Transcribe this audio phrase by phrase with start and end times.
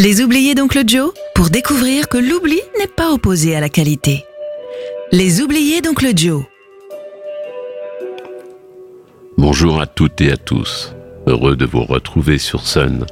[0.00, 4.24] Les oubliés d'Oncle Joe pour découvrir que l'oubli n'est pas opposé à la qualité.
[5.10, 6.44] Les oubliés d'Oncle Joe.
[9.36, 10.94] Bonjour à toutes et à tous.
[11.26, 13.06] Heureux de vous retrouver sur Sun,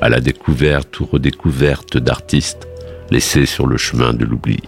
[0.00, 2.68] à la découverte ou redécouverte d'artistes
[3.10, 4.60] laissés sur le chemin de l'oubli.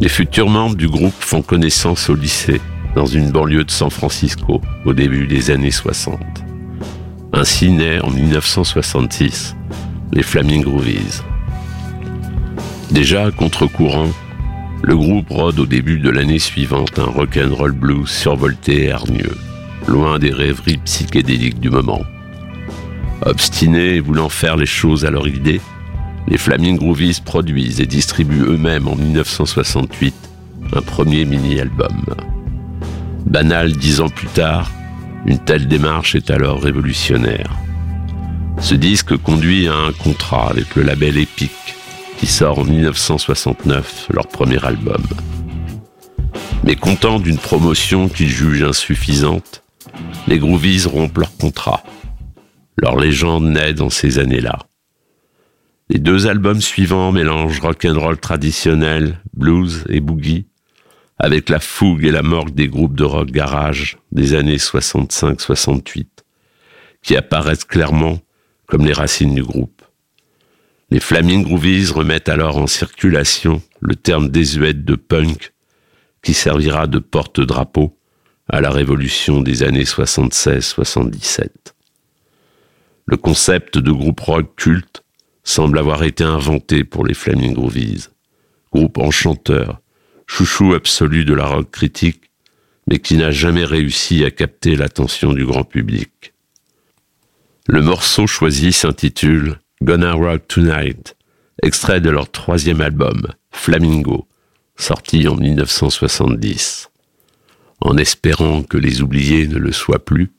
[0.00, 2.60] Les futurs membres du groupe font connaissance au lycée,
[2.96, 6.18] dans une banlieue de San Francisco, au début des années 60.
[7.32, 9.54] Ainsi naît en 1966
[10.14, 11.22] les Flaming Groovies.
[12.92, 14.10] Déjà contre-courant,
[14.82, 19.36] le groupe rôde au début de l'année suivante un rock'n'roll blues survolté et hargneux,
[19.88, 22.02] loin des rêveries psychédéliques du moment.
[23.22, 25.60] Obstinés et voulant faire les choses à leur idée,
[26.28, 30.14] les Flaming Groovies produisent et distribuent eux-mêmes en 1968
[30.74, 32.04] un premier mini-album.
[33.26, 34.70] Banal dix ans plus tard,
[35.26, 37.63] une telle démarche est alors révolutionnaire.
[38.60, 41.52] Ce disque conduit à un contrat avec le label Epic,
[42.18, 45.02] qui sort en 1969 leur premier album.
[46.62, 49.62] Mais content d'une promotion qu'ils jugent insuffisante,
[50.26, 51.82] les Groovies rompent leur contrat.
[52.76, 54.58] Leur légende naît dans ces années-là.
[55.90, 60.46] Les deux albums suivants mélangent rock'n'roll traditionnel, blues et boogie,
[61.18, 66.06] avec la fougue et la morgue des groupes de rock garage des années 65-68,
[67.02, 68.18] qui apparaissent clairement
[68.66, 69.82] comme les racines du groupe.
[70.90, 75.52] Les Flaming Groovies remettent alors en circulation le terme désuet de punk
[76.22, 77.98] qui servira de porte-drapeau
[78.48, 81.48] à la révolution des années 76-77.
[83.06, 85.02] Le concept de groupe rock culte
[85.42, 88.08] semble avoir été inventé pour les Flaming Groovies,
[88.72, 89.80] groupe enchanteur,
[90.26, 92.30] chouchou absolu de la rock critique,
[92.88, 96.33] mais qui n'a jamais réussi à capter l'attention du grand public.
[97.66, 101.16] Le morceau choisi s'intitule Gonna Rock Tonight,
[101.62, 104.28] extrait de leur troisième album, Flamingo,
[104.76, 106.90] sorti en 1970.
[107.80, 110.30] En espérant que les oubliés ne le soient plus,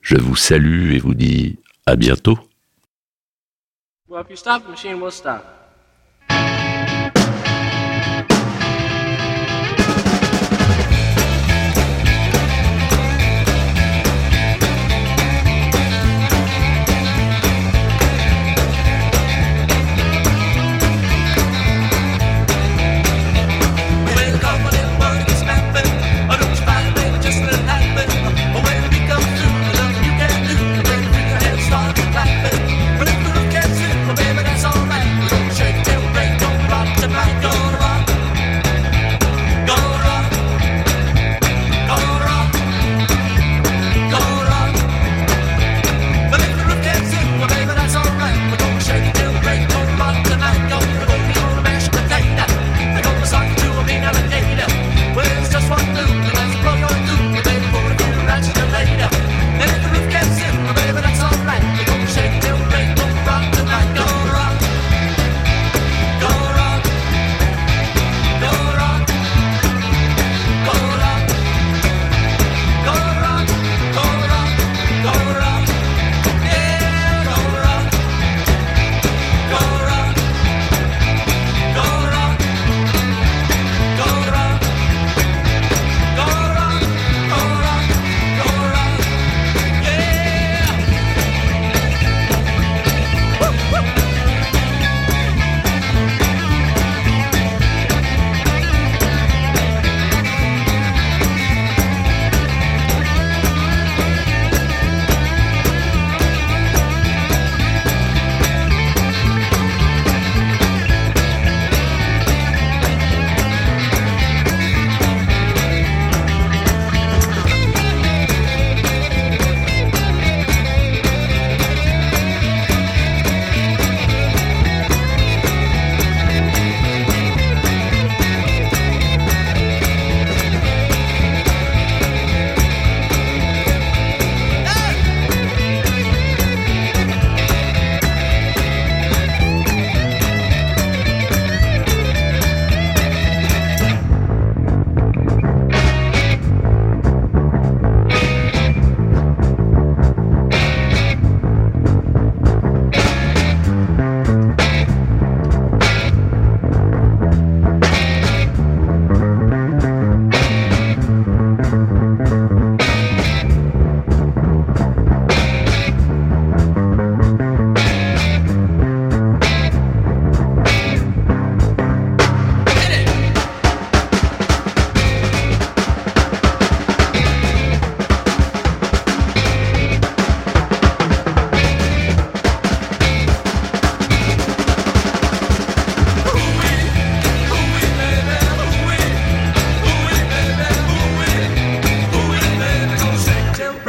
[0.00, 2.38] je vous salue et vous dis à bientôt.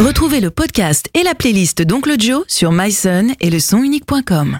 [0.00, 4.58] Retrouvez le podcast et la playlist d'Oncle Joe sur myson et le son unique.com.